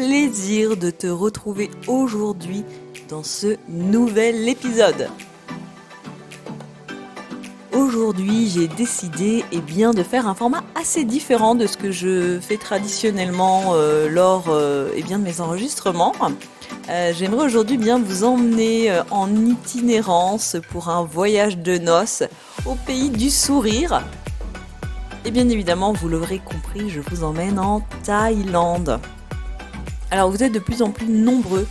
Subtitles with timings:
[0.00, 2.64] plaisir de te retrouver aujourd'hui
[3.10, 5.10] dans ce nouvel épisode.
[7.72, 12.40] Aujourd'hui, j'ai décidé eh bien, de faire un format assez différent de ce que je
[12.40, 16.14] fais traditionnellement euh, lors euh, eh bien, de mes enregistrements.
[16.88, 22.22] Euh, j'aimerais aujourd'hui bien vous emmener en itinérance pour un voyage de noces
[22.64, 24.02] au pays du sourire.
[25.26, 28.98] Et bien évidemment, vous l'aurez compris, je vous emmène en Thaïlande.
[30.10, 31.66] Alors vous êtes de plus en plus nombreux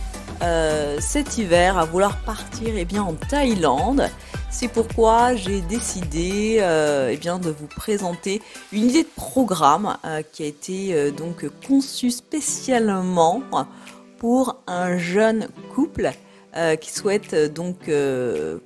[0.98, 4.08] cet hiver à vouloir partir eh bien, en Thaïlande.
[4.50, 8.42] C'est pourquoi j'ai décidé euh, eh bien, de vous présenter
[8.72, 13.42] une idée de programme euh, qui a été euh, donc conçue spécialement
[14.18, 16.10] pour un jeune couple
[16.80, 17.88] qui souhaite donc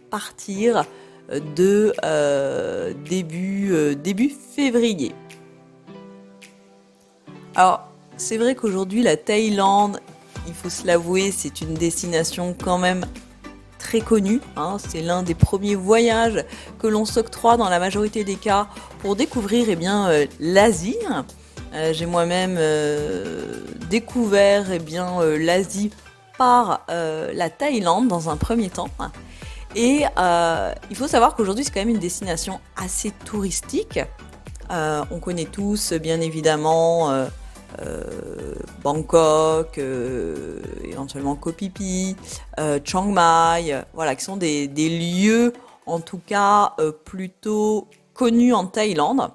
[0.09, 0.87] partir
[1.31, 1.93] de
[3.07, 5.15] début, début février.
[7.55, 10.01] Alors, c'est vrai qu'aujourd'hui, la Thaïlande,
[10.47, 13.07] il faut se l'avouer, c'est une destination quand même
[13.79, 14.41] très connu.
[14.57, 14.77] Hein.
[14.79, 16.45] C'est l'un des premiers voyages
[16.79, 18.69] que l'on s'octroie dans la majorité des cas
[19.01, 20.97] pour découvrir eh bien, euh, l'Asie.
[21.75, 25.91] Euh, j'ai moi-même euh, découvert eh bien, l'Asie
[26.39, 28.89] par la Thaïlande dans un premier temps.
[29.77, 30.05] Et
[30.91, 34.01] il faut savoir qu'aujourd'hui, c'est quand même une destination assez touristique.
[34.70, 37.27] on connaît tous, bien évidemment,
[38.83, 41.53] Bangkok, euh, éventuellement Koh
[42.58, 45.53] euh, Chiang Mai, voilà, qui sont des, lieux
[45.86, 49.30] en tout cas plutôt connus en Thaïlande.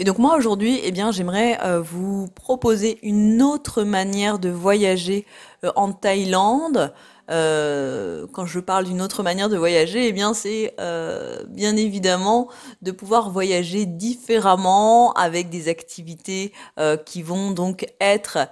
[0.00, 5.26] Et donc moi aujourd'hui, eh bien, j'aimerais vous proposer une autre manière de voyager
[5.74, 6.92] en Thaïlande.
[7.30, 12.48] Euh, quand je parle d'une autre manière de voyager, eh bien c'est euh, bien évidemment
[12.82, 18.48] de pouvoir voyager différemment avec des activités euh, qui vont donc être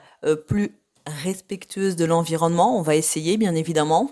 [0.47, 2.79] plus respectueuses de l'environnement.
[2.79, 4.11] On va essayer bien évidemment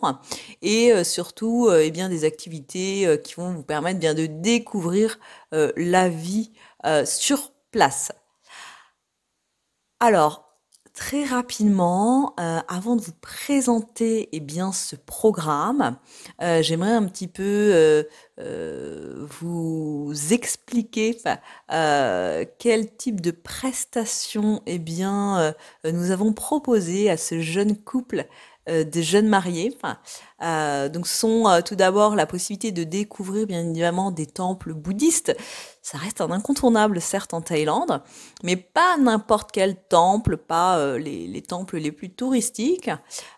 [0.63, 5.19] et surtout eh bien des activités qui vont vous permettre bien de découvrir
[5.51, 6.53] la vie
[7.05, 8.13] sur place.
[9.99, 10.44] Alors,
[10.95, 15.99] très rapidement, euh, avant de vous présenter eh bien, ce programme,
[16.41, 18.05] euh, j'aimerais un petit peu
[18.39, 21.19] euh, vous expliquer
[22.59, 28.27] quel type de prestations eh bien, nous avons proposé à ce jeune couple
[28.67, 29.77] de jeunes mariés.
[30.41, 35.35] donc, ce sont tout d'abord la possibilité de découvrir bien évidemment des temples bouddhistes
[35.85, 38.01] ça reste un incontournable, certes, en Thaïlande,
[38.43, 42.89] mais pas n'importe quel temple, pas euh, les, temples les plus touristiques.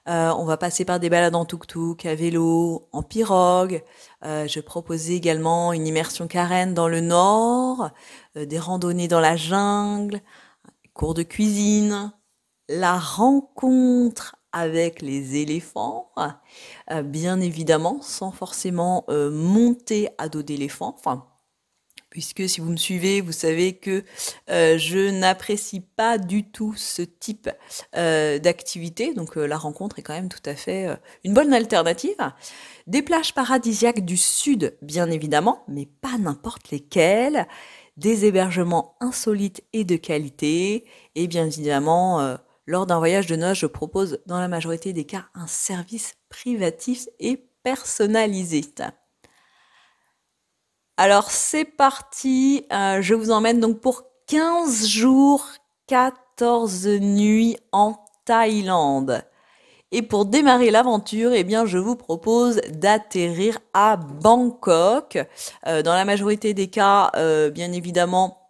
[0.09, 3.83] Euh, on va passer par des balades en tuk-tuk, à vélo, en pirogue.
[4.25, 7.91] Euh, je proposais également une immersion carène dans le nord,
[8.37, 10.21] des randonnées dans la jungle,
[10.95, 12.13] cours de cuisine,
[12.69, 16.11] la rencontre avec les éléphants,
[17.05, 20.97] bien évidemment, sans forcément monter à dos d'éléphant.
[22.17, 24.03] Puisque si vous me suivez, vous savez que
[24.49, 27.51] euh, je n'apprécie pas du tout ce type
[27.95, 29.13] euh, d'activité.
[29.13, 30.89] Donc euh, la rencontre est quand même tout à fait
[31.25, 32.17] une bonne alternative.
[32.87, 37.47] Des plages paradisiaques du sud, bien évidemment, mais pas n'importe lesquelles.
[37.99, 40.87] Des hébergements insolites et de qualité.
[41.17, 45.27] Et bien évidemment, lors d'un voyage de noces, je propose dans la majorité des cas
[45.35, 48.63] un service privatif et personnalisé.
[50.97, 55.47] Alors c'est parti, euh, je vous emmène donc pour 15 jours,
[55.87, 57.95] 14 nuits en
[58.25, 59.23] Thaïlande.
[59.93, 65.19] Et pour démarrer l'aventure, eh bien, je vous propose d'atterrir à Bangkok.
[65.67, 68.46] Euh, dans la majorité des cas, euh, bien évidemment,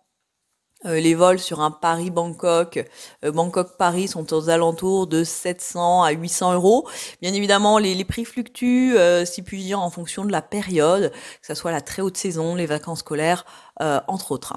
[0.84, 2.84] euh, les vols sur un Paris-Bangkok,
[3.24, 6.86] euh, Bangkok-Paris sont aux alentours de 700 à 800 euros.
[7.22, 11.46] Bien évidemment, les, prix fluctuent, euh, si puis dire, en fonction de la période, que
[11.46, 13.44] ce soit la très haute saison, les vacances scolaires,
[13.80, 14.54] entre autres.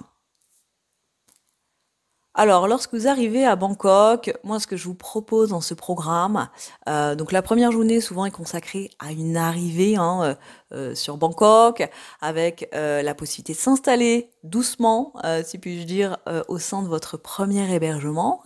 [2.36, 6.48] Alors, lorsque vous arrivez à Bangkok, moi, ce que je vous propose dans ce programme,
[6.88, 10.36] euh, donc la première journée souvent est consacrée à une arrivée hein, euh,
[10.74, 11.90] euh, sur Bangkok,
[12.22, 16.18] avec la possibilité de s'installer doucement, si puis-je dire,
[16.48, 18.44] au sein de votre premier hébergement.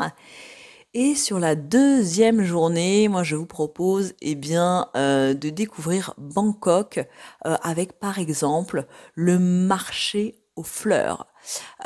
[0.93, 7.05] Et sur la deuxième journée, moi je vous propose eh bien de découvrir Bangkok
[7.41, 11.25] avec par exemple le marché fleurs.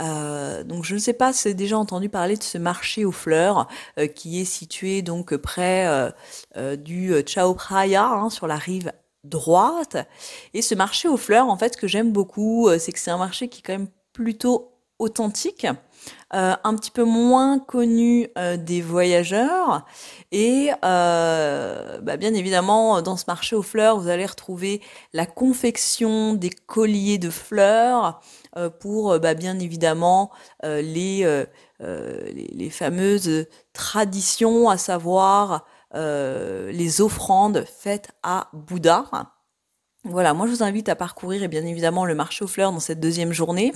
[0.02, 3.06] Euh, donc je ne sais pas si vous avez déjà entendu parler de ce marché
[3.06, 3.70] aux fleurs
[4.14, 6.12] qui est situé donc près
[6.78, 8.92] du Chao Phraya hein, sur la rive
[9.24, 9.98] droite.
[10.54, 13.48] Et ce marché aux fleurs, en fait, que j'aime beaucoup, c'est que c'est un marché
[13.48, 15.68] qui est quand même plutôt authentique.
[16.34, 19.86] Euh, un petit peu moins connu euh, des voyageurs.
[20.34, 24.82] Et euh, bah, bien évidemment, dans ce marché aux fleurs, vous allez retrouver
[25.14, 28.20] la confection des colliers de fleurs
[28.80, 30.32] pour bah, bien évidemment
[30.64, 31.46] les,
[31.80, 39.06] les, fameuses traditions, à savoir les offrandes faites à Bouddha.
[40.04, 42.80] Voilà, moi je vous invite à parcourir et bien évidemment le marché aux fleurs dans
[42.80, 43.74] cette deuxième journée.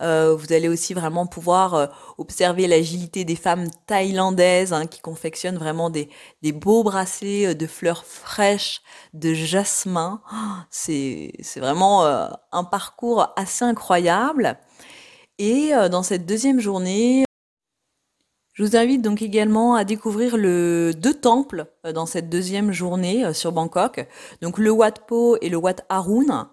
[0.00, 1.86] Euh, vous allez aussi vraiment pouvoir euh,
[2.16, 6.10] observer l'agilité des femmes thaïlandaises hein, qui confectionnent vraiment des,
[6.42, 8.82] des beaux bracelets euh, de fleurs fraîches,
[9.14, 10.20] de jasmin.
[10.70, 12.04] c'est, c'est vraiment
[12.52, 14.58] un parcours assez incroyable.
[15.38, 17.24] Et dans cette deuxième journée,
[18.58, 23.32] je vous invite donc également à découvrir deux temples euh, dans cette deuxième journée euh,
[23.32, 24.08] sur Bangkok.
[24.42, 26.50] Donc le Wat Po et le Wat Arun.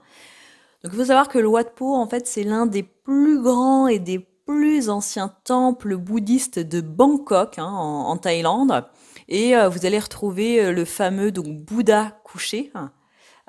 [0.84, 3.88] Donc il faut savoir que le Wat Po en fait c'est l'un des plus grands
[3.88, 8.86] et des plus anciens temples bouddhistes de Bangkok hein, en, Thaïlande.
[9.28, 12.72] Et euh, vous allez retrouver le fameux donc Bouddha couché.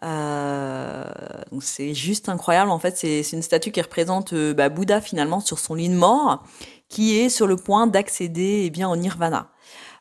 [0.02, 1.04] Euh,
[1.60, 2.70] c'est juste incroyable.
[2.70, 6.42] En fait, c'est une statue qui représente bah, Bouddha finalement sur son lit de mort
[6.88, 9.50] qui est sur le point d'accéder eh bien au nirvana.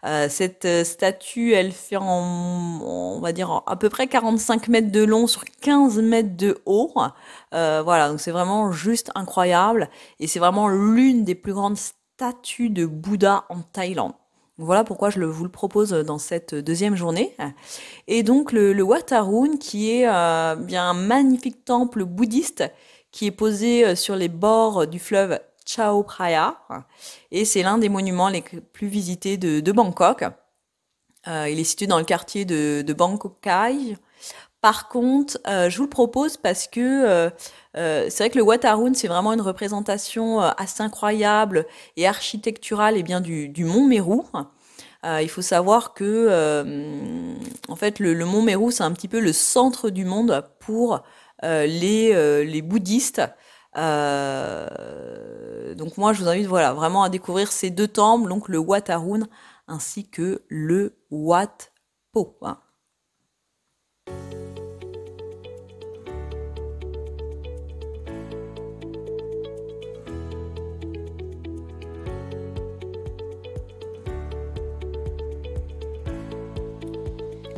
[0.05, 4.91] Euh, cette euh, statue, elle fait en, on va dire, à peu près 45 mètres
[4.91, 6.93] de long sur 15 mètres de haut.
[7.53, 9.89] Euh, voilà, donc c'est vraiment juste incroyable.
[10.19, 14.13] Et c'est vraiment l'une des plus grandes statues de Bouddha en Thaïlande.
[14.57, 17.35] Voilà pourquoi je vous le propose dans cette deuxième journée.
[18.07, 20.05] Et donc le, le Wat Arun, qui est
[20.59, 22.63] bien un magnifique temple bouddhiste
[23.11, 26.57] qui est posé sur les bords du fleuve Chao Phraya.
[27.31, 30.23] Et c'est l'un des monuments les plus visités de, Bangkok.
[31.27, 33.97] Euh, il est situé dans le quartier de, de Bangkok Kai.
[34.62, 37.29] Par contre, euh, je vous le propose parce que euh,
[37.73, 41.65] c'est vrai que le Wat Arun, c'est vraiment une représentation assez incroyable
[41.97, 44.21] et architecturale bien, du, mont Meru.
[45.03, 46.63] il faut savoir que
[47.67, 51.03] en fait, le, mont Meru, c'est un petit peu le centre du monde pour
[51.44, 53.21] les, les bouddhistes.
[53.77, 58.57] Euh, donc moi, je vous invite voilà, vraiment à découvrir ces deux temples, donc le
[58.60, 59.27] Wat Arun
[59.68, 61.72] ainsi que le Wat
[62.12, 62.38] Po.
[62.42, 62.57] Hein.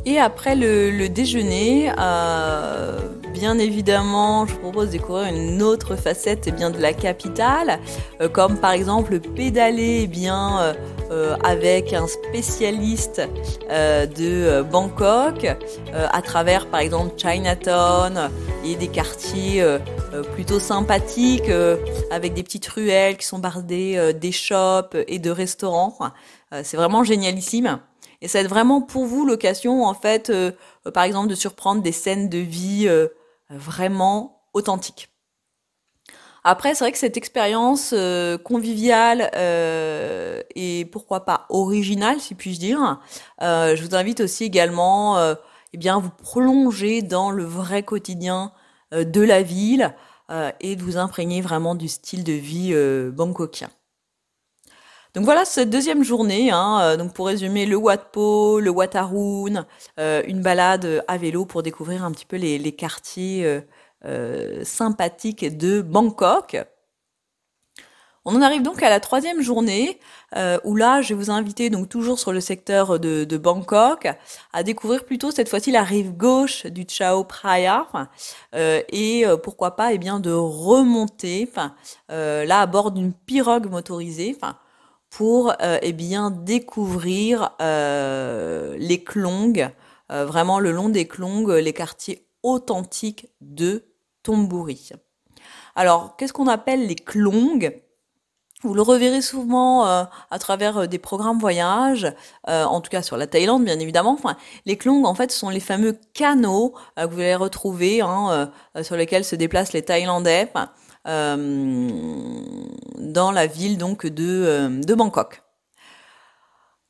[0.07, 3.06] Et après le, déjeuner, euh,
[3.37, 7.79] bien évidemment, je vous propose de découvrir une autre facette eh bien, de la capitale,
[8.19, 10.73] euh, comme par exemple pédaler eh bien, euh,
[11.11, 13.21] euh, avec un spécialiste
[13.69, 15.45] de Bangkok,
[15.93, 18.29] à travers par exemple Chinatown
[18.65, 19.63] et des quartiers
[20.33, 21.49] plutôt sympathiques,
[22.11, 25.97] avec des petites ruelles qui sont bardées des shops et de restaurants.
[26.63, 27.79] C'est vraiment génialissime.
[28.21, 30.31] Et ça va être vraiment pour vous l'occasion, en fait,
[30.93, 32.89] par exemple, de surprendre des scènes de vie
[33.49, 35.09] vraiment authentique.
[36.49, 42.59] Après, c'est vrai que cette expérience euh, conviviale euh, et pourquoi pas originale, si puis-je
[42.59, 43.01] dire,
[43.41, 45.19] euh, je vous invite aussi également
[45.73, 48.53] eh bien, vous prolonger dans le vrai quotidien
[48.93, 49.93] de la ville
[50.61, 52.73] et de vous imprégner vraiment du style de vie
[53.11, 53.69] bangkokien.
[55.15, 56.51] Donc voilà cette deuxième journée.
[56.51, 59.65] Hein, euh, donc pour résumer, le Wat Po, le Wat Arun,
[59.99, 63.61] euh, une balade à vélo pour découvrir un petit peu les, quartiers
[64.05, 66.57] euh, sympathiques de Bangkok.
[68.25, 70.01] On en arrive donc à la troisième journée
[70.65, 74.09] où là, je vais vous inviter donc toujours sur le secteur de, Bangkok
[74.51, 77.87] à découvrir plutôt cette fois-ci la rive gauche du Chao Phraya
[78.53, 81.49] et pourquoi pas eh bien de remonter,
[82.09, 84.37] là à bord d'une pirogue motorisée,
[85.17, 89.67] pour euh, eh bien découvrir euh, les Klong,
[90.11, 93.85] euh, vraiment le long des Klong, les quartiers authentiques de
[94.21, 94.91] Tomburi.
[95.75, 97.81] Alors, qu'est-ce qu'on appelle les Klong
[98.63, 102.11] vous le reverrez souvent à travers des programmes voyage,
[102.47, 104.17] en tout cas sur la Thaïlande bien évidemment.
[104.65, 109.23] Les klong en fait sont les fameux canaux que vous allez retrouver hein, sur lesquels
[109.23, 110.51] se déplacent les Thaïlandais.
[111.07, 112.51] Dans
[113.31, 115.41] la ville donc de, euh, de Bangkok.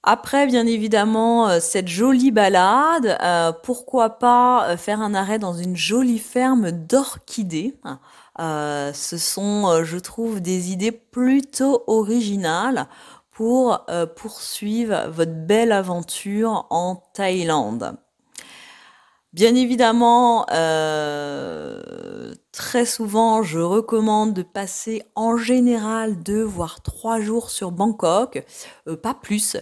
[0.03, 3.17] Après, bien évidemment, cette jolie balade,
[3.63, 7.77] pourquoi pas faire un arrêt dans une jolie ferme d'orchidées.
[8.39, 12.87] ce sont, je trouve, des idées plutôt originales
[13.31, 17.97] pour poursuivre votre belle aventure en Thaïlande.
[19.37, 27.51] Bien évidemment, euh, très souvent, je recommande de passer en général deux voire trois jours
[27.51, 28.43] sur Bangkok,
[28.87, 29.55] euh, pas plus,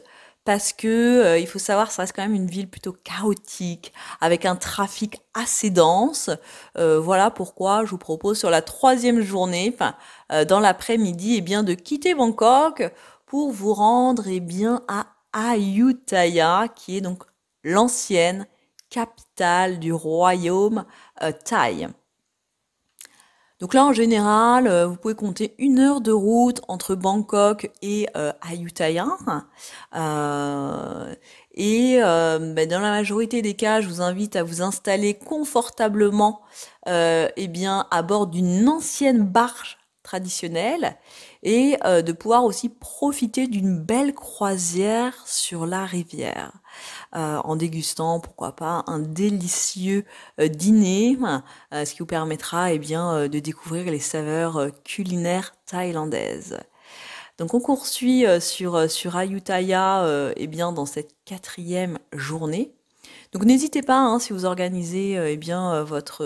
[0.46, 3.92] parce que euh, il faut savoir, ça reste quand même une ville plutôt chaotique,
[4.22, 6.30] avec un trafic assez dense.
[6.78, 9.76] voilà pourquoi je vous propose sur la troisième journée,
[10.48, 12.94] dans l'après-midi, eh bien de quitter Bangkok
[13.26, 17.24] pour vous rendre eh bien à Ayutthaya, qui est donc
[17.66, 18.48] l'ancienne
[18.96, 20.86] capitale du royaume
[21.22, 21.90] euh, Thaï.
[23.60, 28.08] Donc là, en général, euh, vous pouvez compter une heure de route entre Bangkok et
[28.16, 29.06] euh, Ayutthaya.
[31.56, 36.42] et ben, dans la majorité des cas, je vous invite à vous installer confortablement
[36.88, 40.98] eh bien, à bord d'une ancienne barge traditionnelle
[41.44, 46.52] et de pouvoir aussi profiter d'une belle croisière sur la rivière.
[47.16, 50.06] Euh, en dégustant, pourquoi pas, un délicieux
[50.40, 51.18] euh, dîner,
[51.74, 56.60] euh, ce qui vous permettra eh de découvrir les saveurs culinaires thaïlandaises.
[57.38, 62.74] Donc on poursuit sur, sur Ayutthaya eh bien, dans cette quatrième journée.
[63.36, 66.24] Donc n'hésitez pas, hein, si vous organisez euh, eh bien, euh, votre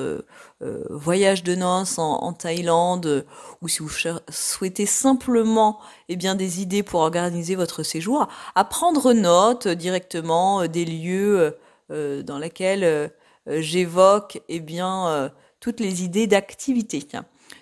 [0.61, 3.25] euh, voyage de noces en, Thaïlande
[3.63, 3.89] ou si vous
[4.29, 10.85] souhaitez simplement eh bien, des idées pour organiser votre séjour, à prendre note directement des
[10.85, 11.57] lieux
[11.89, 13.11] dans lesquels
[13.47, 17.07] j'évoque eh bien, toutes les idées d'activité.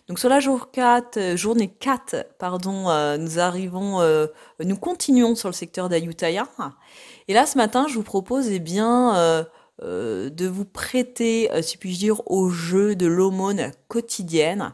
[0.08, 4.02] Donc sur la jour 4, journée 4, pardon, nous arrivons,
[4.64, 6.48] nous continuons sur le secteur d'Ayutthaya.
[7.28, 9.44] Et là, ce matin, je vous propose eh bien, euh,
[9.84, 14.74] euh, de vous prêter, euh, si puis-je dire, au jeu de l'aumône quotidienne,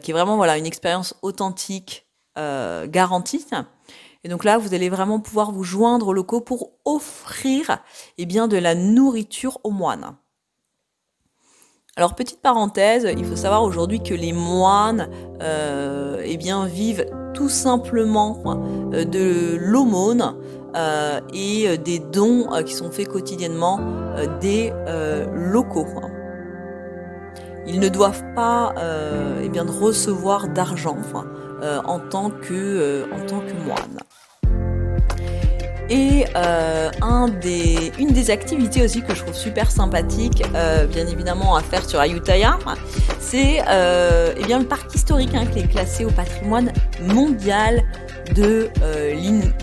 [0.00, 3.44] qui est vraiment voilà, une expérience authentique garantie.
[4.22, 7.78] Et donc là, vous allez vraiment pouvoir vous joindre aux locaux pour offrir
[8.16, 10.16] eh bien, de la nourriture aux moines.
[11.98, 15.10] Alors petite parenthèse, il faut savoir aujourd'hui que les moines
[15.42, 18.40] eh bien, vivent tout simplement
[18.92, 20.34] de l'aumône.
[20.76, 23.80] Euh, et euh, des dons euh, qui sont faits quotidiennement
[24.40, 24.72] des
[25.32, 25.86] locaux.
[27.66, 28.74] Ils ne doivent pas
[29.42, 30.96] eh bien, recevoir d'argent
[31.62, 34.00] en, tant que, en tant que moine.
[35.90, 41.62] Et un des, une des activités aussi que je trouve super sympathique, bien évidemment à
[41.62, 42.58] faire sur Ayutthaya,
[43.20, 47.82] c'est eh bien le parc historique hein, qui est classé au patrimoine mondial
[48.34, 49.14] de euh,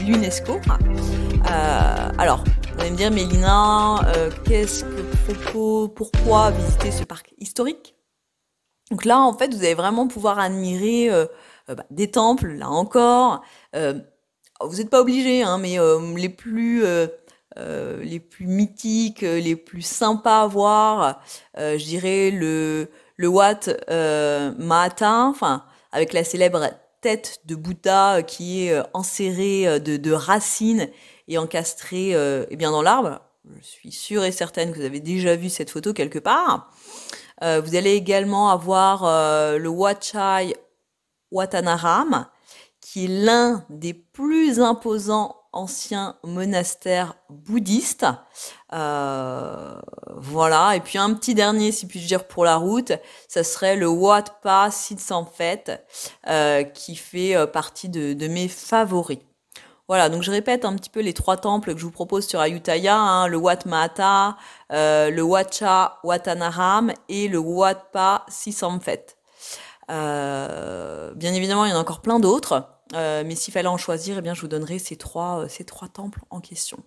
[0.05, 0.53] l'UNESCO.
[0.53, 7.33] Euh, alors, vous allez me dire, Mélina, euh, qu'est-ce que propos, pourquoi visiter ce parc
[7.37, 7.95] historique?
[8.91, 11.09] Donc là, en fait, vous allez vraiment pouvoir admirer
[11.67, 13.41] bah, des temples, là encore.
[14.61, 15.77] Vous n'êtes pas obligé, hein, mais
[16.15, 16.83] les plus
[17.57, 21.21] les plus mythiques, les plus sympas à voir,
[21.57, 23.59] je dirais le le Wat
[24.57, 26.59] Mahata, enfin avec la célèbre
[27.05, 30.89] tête de Bouddha euh, qui est euh, enserrée euh, de, racines
[31.27, 32.15] et encastrée
[32.49, 33.21] eh bien dans l'arbre.
[33.59, 36.71] Je suis sûre et certaine que vous avez déjà vu cette photo quelque part.
[37.41, 39.03] vous allez également avoir
[39.57, 40.55] le Wachai
[41.31, 42.27] Watanaram,
[42.85, 48.05] qui est l'un des plus imposants anciens monastères bouddhistes.
[48.73, 49.73] Euh,
[50.15, 50.75] voilà.
[50.75, 52.91] Et puis un petit dernier, si puis-je dire, pour la route,
[53.27, 54.69] ça serait le Wat Pa
[56.27, 59.17] euh, qui fait euh, partie de, mes favoris.
[59.87, 62.39] Voilà, donc je répète un petit peu les trois temples que je vous propose sur
[62.39, 64.37] Ayutthaya, hein, le Wat Mahata,
[64.71, 69.07] euh, le Wacha Watanaram et le Wat Pa Sisamfet.
[69.89, 72.74] bien évidemment, il y en a encore plein d'autres.
[72.93, 75.63] Euh, mais s'il fallait en choisir, eh bien, je vous donnerai ces trois, euh, ces
[75.63, 76.77] trois temples en question.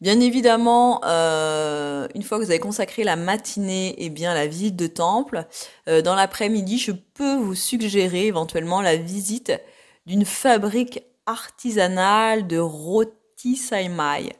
[0.00, 4.76] Bien évidemment, euh, une fois que vous avez consacré la matinée et bien, la visite
[4.76, 5.46] de temple,
[5.86, 9.52] dans l'après-midi, je peux vous suggérer éventuellement la visite
[10.04, 14.36] d'une fabrique artisanale de roti saimai.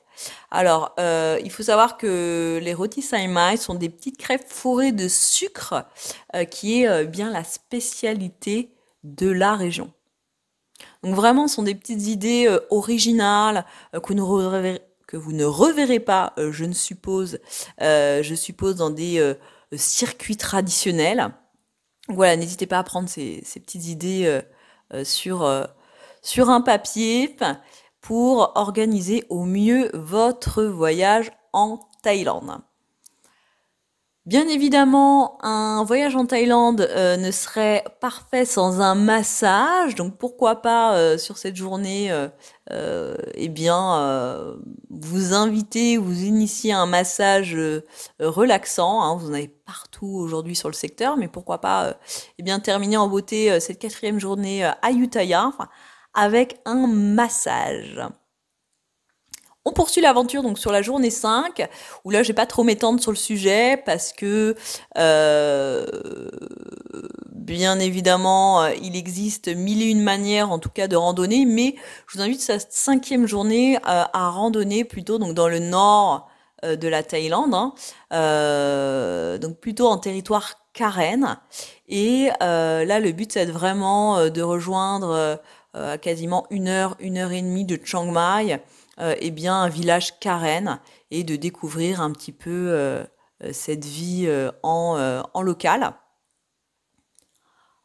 [0.51, 5.87] Alors, il faut savoir que les roti saimai sont des petites crêpes fourrées de sucre,
[6.51, 9.93] qui est bien la spécialité de la région.
[11.05, 16.33] Donc vraiment, ce sont des petites idées euh, originales euh, que, vous ne reverrez pas,
[16.39, 17.39] euh, je suppose,
[17.79, 19.35] je suppose dans des
[19.77, 21.31] circuits traditionnels.
[22.09, 24.41] Voilà, n'hésitez pas à prendre ces, petites idées
[25.05, 27.37] sur un papier
[28.01, 32.61] pour organiser au mieux votre voyage en Thaïlande.
[34.27, 40.63] Bien évidemment, un voyage en Thaïlande euh, ne serait parfait sans un massage, donc pourquoi
[40.63, 42.11] pas euh, sur cette journée,
[42.71, 44.57] euh, eh bien,
[44.89, 47.55] vous inviter, vous initier un massage
[48.19, 49.03] relaxant.
[49.03, 51.99] Hein, vous en avez partout aujourd'hui sur le secteur, mais pourquoi pas,
[52.39, 55.51] eh bien, terminer en beauté cette quatrième journée à Utaya
[56.15, 58.01] avec un massage.
[59.67, 61.67] On poursuit l'aventure donc sur la journée 5,
[62.05, 64.55] où là je vais pas trop m'étendre sur le sujet parce que
[64.99, 65.87] euh,
[67.31, 71.77] bien évidemment euh, il existe mille et une manières en tout cas de randonner, mais
[72.07, 76.29] je vous invite cette cinquième journée euh, à randonner plutôt donc dans le nord
[76.63, 77.75] de la Thaïlande, hein.
[79.39, 81.39] donc plutôt en territoire Karen.
[81.89, 85.41] Et là le but c'est vraiment de rejoindre
[85.75, 88.61] à quasiment une heure, une heure et demie de Chiang Mai
[89.01, 90.79] euh, eh bien, un village Karen
[91.11, 93.05] et de découvrir un petit peu euh,
[93.43, 94.29] euh, cette vie
[94.63, 95.95] en, en, local.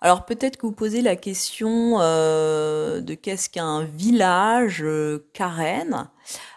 [0.01, 4.85] Alors peut-être que vous posez la question de qu'est-ce qu'un village
[5.33, 6.09] Karen.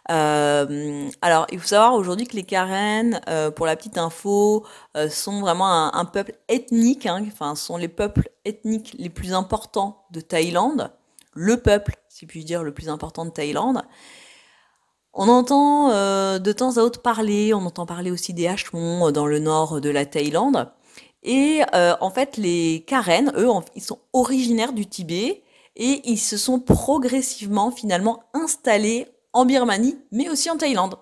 [0.06, 3.20] alors il faut savoir aujourd'hui que les Karen,
[3.56, 4.64] pour la petite info,
[5.10, 10.20] sont vraiment un, peuple ethnique, hein, enfin sont les peuples ethniques les plus importants de
[10.20, 10.92] Thaïlande,
[11.34, 13.82] le peuple, si puis dire, le plus important de Thaïlande.
[15.14, 19.10] On entend euh, de temps à autre parler, on entend parler aussi des Hachemons euh,
[19.12, 20.72] dans le nord de la Thaïlande.
[21.22, 25.42] Et euh, en fait, les Karen, eux, ils sont originaires du Tibet
[25.76, 30.96] et ils se sont progressivement finalement installés en Birmanie, mais aussi en Thaïlande.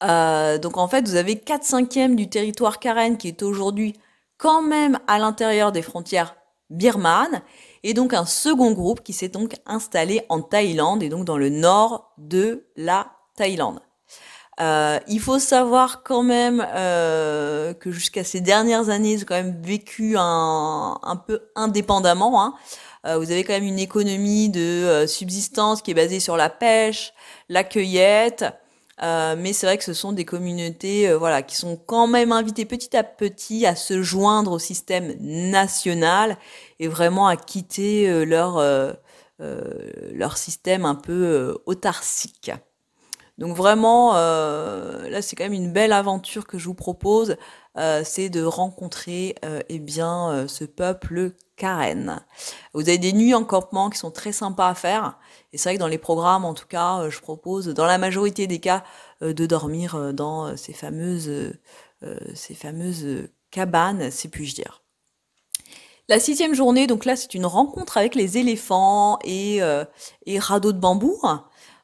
[0.00, 3.94] donc en fait, vous avez 4 cinquièmes du territoire Karen qui est aujourd'hui
[4.38, 6.36] quand même à l'intérieur des frontières
[6.70, 7.42] birmanes
[7.82, 11.50] et donc un second groupe qui s'est donc installé en Thaïlande et donc dans le
[11.50, 13.80] nord de la Thaïlande.
[14.58, 19.34] Euh, il faut savoir quand même euh, que jusqu'à ces dernières années, ils ont quand
[19.34, 22.42] même vécu un, un peu indépendamment.
[22.42, 22.54] Hein.
[23.06, 27.12] Euh, vous avez quand même une économie de subsistance qui est basée sur la pêche,
[27.50, 28.46] la cueillette,
[29.02, 32.32] euh, mais c'est vrai que ce sont des communautés euh, voilà, qui sont quand même
[32.32, 36.38] invitées petit à petit à se joindre au système national
[36.80, 38.62] et vraiment à quitter euh, leur,
[39.38, 42.50] leur système un peu autarcique.
[43.36, 47.36] Donc vraiment, là c'est quand même une belle aventure que je vous propose,
[48.02, 49.34] c'est de rencontrer
[49.68, 52.20] eh bien ce peuple Karen.
[52.74, 55.18] Vous avez des nuits en campement qui sont très sympas à faire.
[55.52, 57.98] Et c'est vrai que dans les programmes, en tout cas, euh, je propose, dans la
[57.98, 58.84] majorité des cas,
[59.22, 61.52] euh, de dormir euh, dans ces fameuses,
[63.50, 64.82] cabanes, si puis-je dire.
[66.08, 69.60] La sixième journée, donc là, c'est une rencontre avec les éléphants et,
[70.26, 71.18] et radeaux de bambou.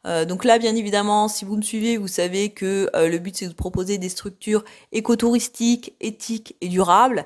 [0.05, 3.55] donc là, bien évidemment, si vous me suivez, vous savez que le but, c'est de
[3.55, 7.25] proposer des structures écotouristiques, éthiques et durables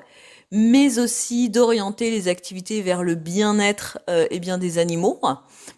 [0.51, 5.19] mais aussi d'orienter les activités vers le bien-être euh, bien des animaux.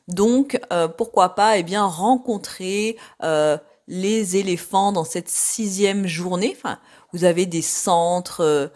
[0.08, 6.56] Donc, euh, pourquoi pas eh bien rencontrer euh, les éléphants dans cette sixième journée.
[6.56, 6.80] Enfin,
[7.14, 8.72] vous avez des centres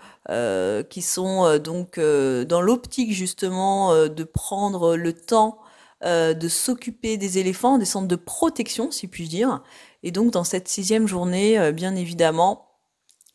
[0.89, 5.59] qui sont donc dans l'optique justement de prendre le temps
[6.01, 9.63] de s'occuper des éléphants, des centres de protection, si puis-je dire.
[10.01, 12.72] Et donc, dans cette sixième journée, bien évidemment,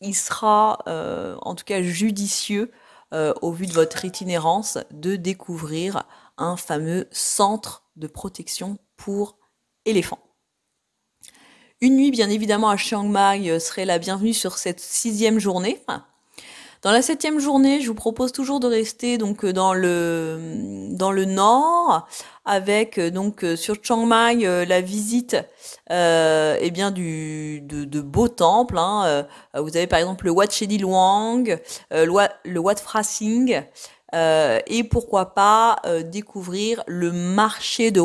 [0.01, 2.71] il sera euh, en tout cas judicieux
[3.13, 6.03] euh, au vu de votre itinérance de découvrir
[6.37, 9.37] un fameux centre de protection pour
[9.85, 10.19] éléphants.
[11.81, 15.81] Une nuit, bien évidemment, à Chiang Mai euh, serait la bienvenue sur cette sixième journée.
[16.81, 21.25] Dans la septième journée, je vous propose toujours de rester donc dans le dans le
[21.25, 22.07] nord,
[22.45, 25.35] avec donc sur Chiang Mai la visite
[25.91, 28.77] euh, eh bien du, de, beaux temples.
[28.77, 29.03] Hein.
[29.05, 31.43] Euh, vous avez par exemple le Wat Chedi Luang,
[31.93, 33.61] euh, le Wat Phrasing,
[34.15, 38.01] euh, et pourquoi pas découvrir le marché de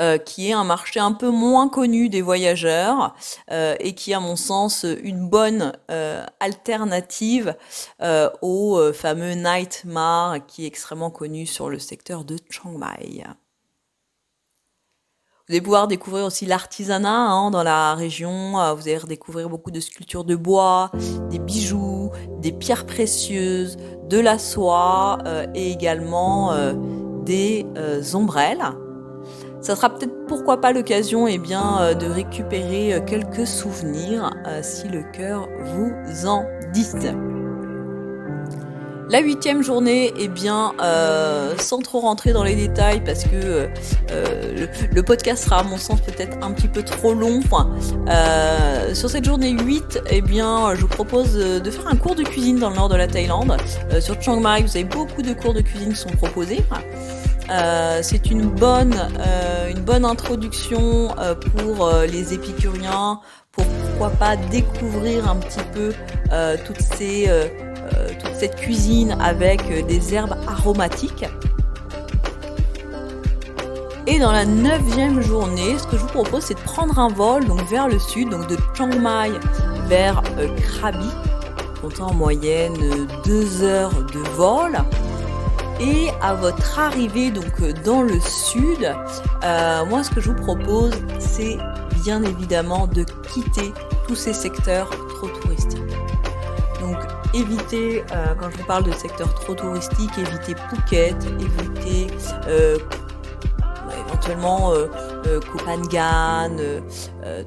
[0.00, 0.18] Wahoho.
[0.24, 3.14] qui est un marché un peu moins connu des voyageurs
[3.50, 5.72] et qui, à mon sens, une bonne
[6.40, 7.54] alternative
[8.42, 13.24] au fameux Night Mar qui est extrêmement connu sur le secteur de Chiang Mai.
[15.50, 18.60] Vous allez pouvoir découvrir aussi l'artisanat hein, dans la région.
[18.60, 20.92] Euh, vous allez redécouvrir beaucoup de sculptures de bois,
[21.28, 23.76] des bijoux, des pierres précieuses,
[24.08, 26.74] de la soie euh, et également euh,
[27.24, 27.66] des
[28.14, 28.62] ombrelles.
[29.60, 34.30] Ça sera peut-être pourquoi pas l'occasion eh bien, de récupérer quelques souvenirs
[34.62, 36.86] si le cœur vous en dit.
[39.10, 43.66] La huitième journée, eh bien, euh, sans trop rentrer dans les détails, parce que euh,
[44.12, 47.40] euh, le, podcast sera à mon sens peut-être un petit peu trop long.
[48.94, 52.60] sur cette journée 8, eh bien, je vous propose de faire un cours de cuisine
[52.60, 53.56] dans le nord de la Thaïlande.
[53.98, 56.62] sur Chiang Mai, vous avez beaucoup de cours de cuisine qui sont proposés.
[58.02, 58.94] C'est une bonne,
[59.84, 61.14] bonne introduction
[61.56, 63.20] pour les épicuriens,
[63.52, 65.92] pour pourquoi pas découvrir un petit peu
[67.94, 71.24] euh, toute cette cuisine avec euh, des herbes aromatiques.
[74.06, 77.44] Et dans la neuvième journée, ce que je vous propose, c'est de prendre un vol
[77.46, 79.32] donc vers le sud, donc de Chiang Mai
[79.86, 81.10] vers euh, Krabi,
[81.80, 82.76] comptant en moyenne
[83.24, 84.78] deux heures de vol.
[85.80, 88.94] Et à votre arrivée donc dans le sud,
[89.88, 91.56] moi ce que je vous propose, c'est
[92.02, 93.72] bien évidemment de quitter
[94.06, 95.80] tous ces secteurs trop touristiques.
[96.80, 96.96] Donc
[97.34, 102.06] éviter, euh, quand je vous parle de secteur trop touristique, éviter Phuket, éviter
[102.48, 102.78] euh,
[104.06, 104.86] éventuellement euh,
[105.26, 105.40] euh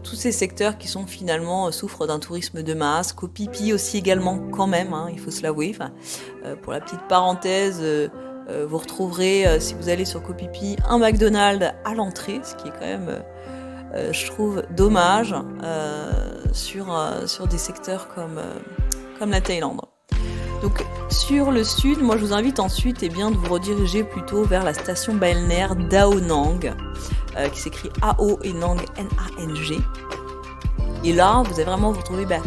[0.03, 3.13] tous ces secteurs qui sont finalement souffrent d'un tourisme de masse.
[3.13, 5.75] Kopipi aussi également quand même, hein, il faut se l'avouer.
[6.61, 7.81] pour la petite parenthèse,
[8.47, 12.85] vous retrouverez, si vous allez sur Kopipi, un McDonald's à l'entrée, ce qui est quand
[12.85, 13.23] même,
[14.11, 15.35] je trouve, dommage
[16.51, 18.39] sur, sur des secteurs comme
[19.17, 19.81] comme la Thaïlande.
[20.61, 24.43] Donc sur le sud, moi je vous invite ensuite eh bien, de vous rediriger plutôt
[24.43, 26.73] vers la station balnéaire d'Ao Nang,
[27.37, 29.77] euh, qui s'écrit A-O et Nang N-A-N-G.
[31.03, 32.37] Et là, vous allez vraiment vous retrouver bah,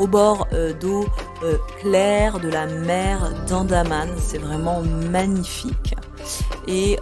[0.00, 1.06] au bord euh, d'eau
[1.44, 4.08] euh, claire de la mer d'Andaman.
[4.18, 5.94] C'est vraiment magnifique.
[6.66, 6.98] Et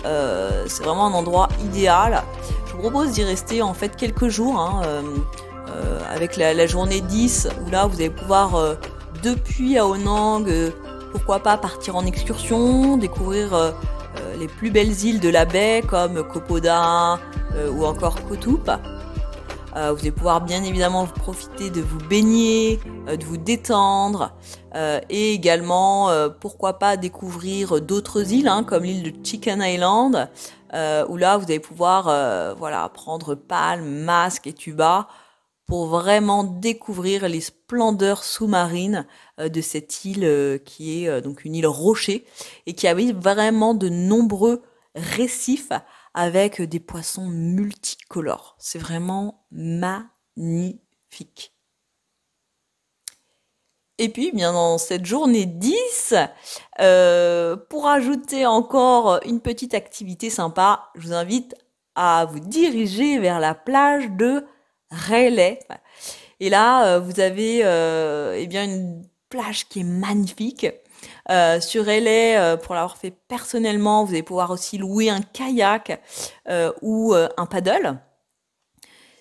[0.67, 2.23] c'est vraiment un endroit idéal.
[2.67, 4.59] Je vous propose d'y rester en fait quelques jours.
[4.59, 4.83] Hein,
[6.11, 8.77] avec la, journée 10 où là vous allez pouvoir
[9.23, 10.71] depuis à Onang, euh,
[11.13, 13.71] pourquoi pas partir en excursion, découvrir euh,
[14.19, 17.19] euh, les plus belles îles de la baie comme Kopoda
[17.73, 18.71] ou encore Kotup.
[19.79, 24.33] Vous allez pouvoir bien évidemment profiter de vous baigner, de vous détendre
[25.09, 26.11] et également
[26.41, 30.29] pourquoi pas découvrir d'autres îles hein, comme l'île de Chicken Island
[30.73, 32.05] où là vous allez pouvoir
[32.57, 35.07] voilà prendre palme, masque et tuba
[35.69, 39.07] pour vraiment découvrir les splendeurs sous-marines
[39.39, 42.25] euh, de cette île euh, qui est euh, donc une île rochée
[42.67, 44.63] et qui avait vraiment de nombreux
[44.95, 45.71] récifs
[46.19, 48.57] avec des poissons multicolores.
[48.59, 50.83] C'est vraiment magnifique.
[53.99, 56.15] Et puis, bien dans cette journée 10,
[57.69, 61.55] pour ajouter encore une petite activité sympa, je vous invite
[61.95, 64.45] à vous diriger vers la plage de
[64.91, 65.61] Rayleigh.
[66.41, 70.67] Et là, euh, vous avez euh, eh bien une plage qui est magnifique.
[71.31, 76.01] Euh, sur Rayleigh, pour l'avoir fait personnellement, vous allez pouvoir aussi louer un kayak
[76.83, 77.99] ou un paddle.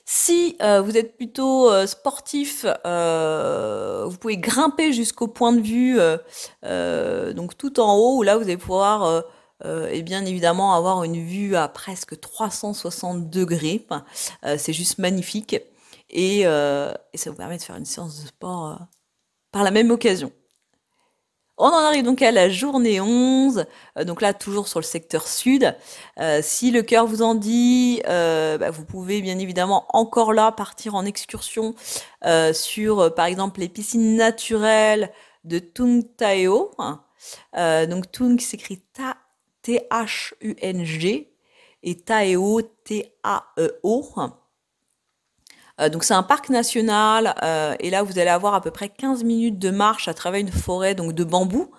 [0.05, 5.99] Si vous êtes plutôt sportif, vous pouvez grimper jusqu'au point de vue,
[7.35, 9.25] donc tout en haut, où là vous allez pouvoir
[9.65, 13.85] et bien évidemment avoir une vue à presque 360 degrés.
[14.57, 15.57] c'est juste magnifique.
[16.09, 18.79] Et, et, ça vous permet de faire une séance de sport
[19.51, 20.31] par la même occasion.
[21.57, 23.65] On en arrive donc à la journée 11,
[24.05, 25.75] donc là toujours sur le secteur sud.
[26.41, 31.03] si le cœur vous en dit, bah, vous pouvez bien évidemment encore là partir en
[31.03, 31.73] excursion
[32.53, 35.11] sur par exemple les piscines naturelles
[35.45, 36.71] de Tung Taeo.
[37.55, 38.83] donc Tung s'écrit
[39.67, 41.33] T-H-U-N-G
[41.83, 44.05] et Taeo T-A-E-O.
[44.17, 44.27] Euh,
[45.89, 49.23] donc c'est un parc national euh, et là vous allez avoir à peu près 15
[49.23, 51.71] minutes de marche à travers une forêt donc de bambou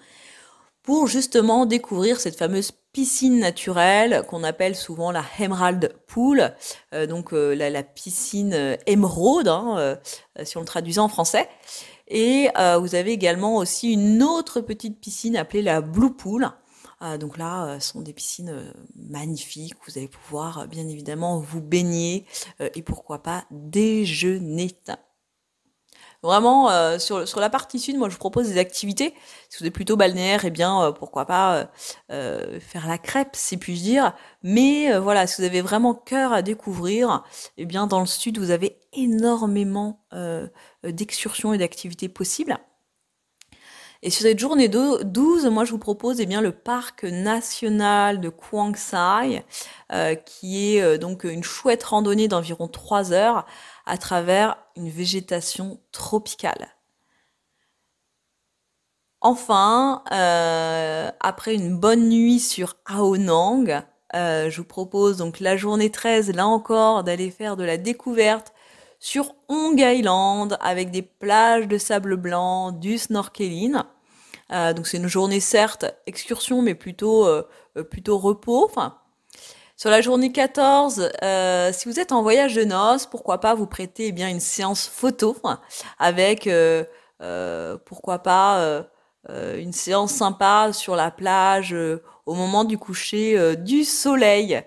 [0.82, 6.54] pour justement découvrir cette fameuse piscine naturelle qu'on appelle souvent la Emerald Pool,
[6.94, 9.98] euh, donc la, piscine émeraude hein,
[10.44, 11.48] si on le traduisait en français.
[12.08, 12.48] Et
[12.80, 16.50] vous avez également aussi une autre petite piscine appelée la Blue Pool,
[17.00, 19.74] donc là, euh, ce sont des piscines euh, magnifiques.
[19.86, 22.26] Vous allez pouvoir euh, bien évidemment vous baigner
[22.74, 24.76] et pourquoi pas déjeuner.
[26.22, 29.14] Vraiment, sur, sur la partie sud, moi je vous propose des activités.
[29.48, 31.70] Si vous êtes plutôt balnéaire, eh bien pourquoi pas
[32.08, 34.16] faire la crêpe, si puis-je dire.
[34.42, 37.22] Mais voilà, si vous avez vraiment cœur à découvrir,
[37.56, 40.04] eh bien dans le sud, vous avez énormément
[40.82, 42.58] d'excursions et d'activités possibles.
[44.02, 48.28] Et sur cette journée 12, moi je vous propose eh bien, le parc national de
[48.28, 49.44] Quang Sai,
[49.92, 53.44] euh, qui est euh, donc une chouette randonnée d'environ 3 heures
[53.86, 56.68] à travers une végétation tropicale.
[59.20, 63.82] Enfin, euh, après une bonne nuit sur Aonang,
[64.14, 68.52] je vous propose donc la journée 13, là encore, d'aller faire de la découverte
[68.98, 73.76] sur Hong Island avec des plages de sable blanc, du snorkeling.
[74.50, 77.28] Euh, donc c'est une journée certes excursion, mais plutôt
[77.90, 78.70] plutôt repos.
[79.76, 81.10] Sur la journée 14,
[81.72, 84.88] si vous êtes en voyage de noces, pourquoi pas vous prêter eh bien une séance
[84.88, 85.36] photo
[85.98, 86.48] avec
[87.84, 88.84] pourquoi pas
[89.30, 94.62] euh, une séance sympa sur la plage euh, au moment du coucher euh, du soleil.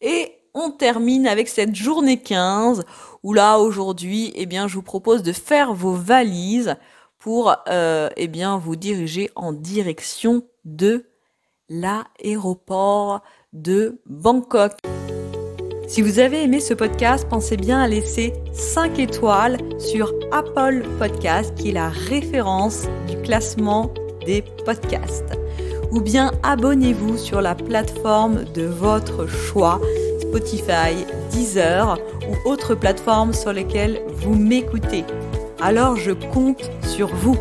[0.00, 2.82] Et on termine avec cette journée 15
[3.22, 6.74] où là aujourd'hui, eh bien, je vous propose de faire vos valises
[7.18, 11.06] pour eh bien, vous diriger en direction de
[11.68, 14.72] l'aéroport de Bangkok.
[15.88, 21.54] Si vous avez aimé ce podcast, pensez bien à laisser 5 étoiles sur Apple Podcast,
[21.54, 23.92] qui est la référence du classement
[24.24, 25.38] des podcasts.
[25.92, 29.80] Ou bien abonnez-vous sur la plateforme de votre choix,
[30.36, 35.02] Spotify, Deezer ou autres plateformes sur lesquelles vous m'écoutez.
[35.62, 37.38] Alors je compte sur vous.